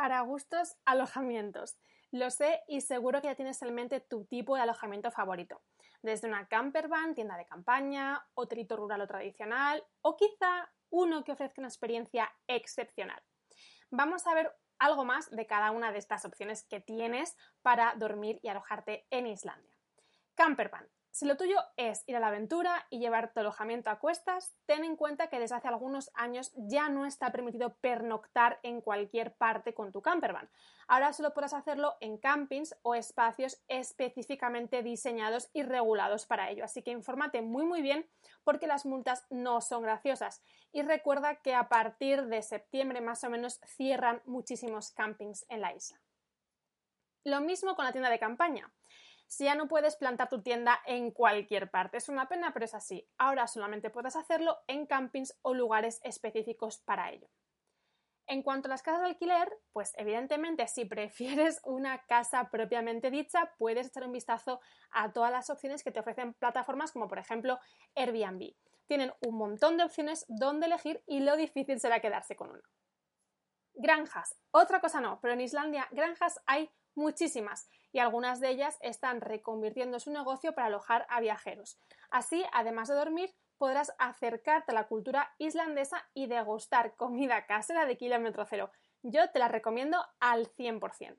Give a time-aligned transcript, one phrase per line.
[0.00, 1.76] Para gustos, alojamientos.
[2.10, 5.60] Lo sé y seguro que ya tienes en mente tu tipo de alojamiento favorito.
[6.00, 11.60] Desde una campervan, tienda de campaña, hotelito rural o tradicional, o quizá uno que ofrezca
[11.60, 13.22] una experiencia excepcional.
[13.90, 18.40] Vamos a ver algo más de cada una de estas opciones que tienes para dormir
[18.42, 19.76] y alojarte en Islandia.
[20.34, 24.54] Campervan si lo tuyo es ir a la aventura y llevar tu alojamiento a cuestas,
[24.66, 29.34] ten en cuenta que desde hace algunos años ya no está permitido pernoctar en cualquier
[29.34, 30.48] parte con tu campervan.
[30.86, 36.64] Ahora solo podrás hacerlo en campings o espacios específicamente diseñados y regulados para ello.
[36.64, 38.08] Así que infórmate muy muy bien
[38.44, 40.44] porque las multas no son graciosas.
[40.72, 45.74] Y recuerda que a partir de septiembre más o menos cierran muchísimos campings en la
[45.74, 46.00] isla.
[47.24, 48.72] Lo mismo con la tienda de campaña
[49.30, 51.98] si ya no puedes plantar tu tienda en cualquier parte.
[51.98, 53.08] Es una pena, pero es así.
[53.16, 57.28] Ahora solamente puedes hacerlo en campings o lugares específicos para ello.
[58.26, 63.54] En cuanto a las casas de alquiler, pues evidentemente si prefieres una casa propiamente dicha,
[63.56, 67.60] puedes echar un vistazo a todas las opciones que te ofrecen plataformas como por ejemplo
[67.94, 68.52] Airbnb.
[68.88, 72.68] Tienen un montón de opciones donde elegir y lo difícil será quedarse con una.
[73.74, 74.36] Granjas.
[74.50, 80.00] Otra cosa no, pero en Islandia granjas hay muchísimas y algunas de ellas están reconvirtiendo
[80.00, 81.78] su negocio para alojar a viajeros.
[82.10, 87.96] Así, además de dormir, podrás acercarte a la cultura islandesa y degustar comida casera de
[87.96, 88.70] kilómetro cero.
[89.02, 91.18] Yo te la recomiendo al 100%.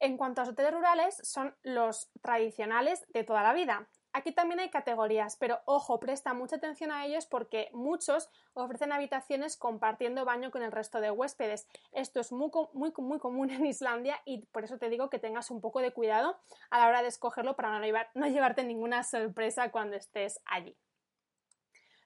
[0.00, 3.88] En cuanto a los hoteles rurales, son los tradicionales de toda la vida.
[4.18, 9.56] Aquí también hay categorías, pero ojo, presta mucha atención a ellos porque muchos ofrecen habitaciones
[9.56, 11.68] compartiendo baño con el resto de huéspedes.
[11.92, 15.78] Esto es muy, común en Islandia y por eso te digo que tengas un poco
[15.78, 16.36] de cuidado
[16.70, 20.76] a la hora de escogerlo para no, no llevarte ninguna sorpresa cuando estés allí.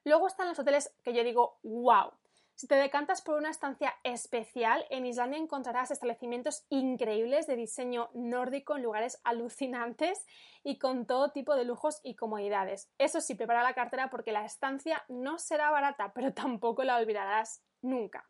[0.03, 2.11] Luego están los hoteles que yo digo, wow,
[2.55, 8.75] si te decantas por una estancia especial, en Islandia encontrarás establecimientos increíbles de diseño nórdico
[8.75, 10.25] en lugares alucinantes
[10.63, 12.91] y con todo tipo de lujos y comodidades.
[12.99, 17.63] Eso sí, prepara la cartera porque la estancia no será barata, pero tampoco la olvidarás
[17.81, 18.29] nunca.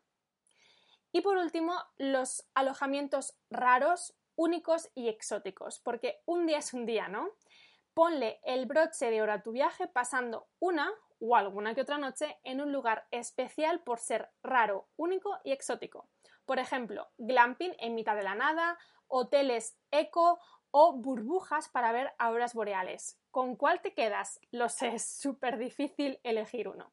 [1.12, 7.08] Y por último, los alojamientos raros, únicos y exóticos, porque un día es un día,
[7.08, 7.30] ¿no?
[7.94, 12.38] Ponle el broche de oro a tu viaje pasando una o alguna que otra noche
[12.42, 16.08] en un lugar especial por ser raro, único y exótico.
[16.44, 20.40] Por ejemplo, glamping en mitad de la nada, hoteles eco
[20.72, 23.20] o burbujas para ver auroras boreales.
[23.30, 24.40] ¿Con cuál te quedas?
[24.50, 26.92] Lo sé, es súper difícil elegir uno.